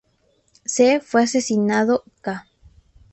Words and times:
C.. 0.65 0.99
Fue 0.99 1.21
asesinado 1.21 2.03
ca. 2.21 2.47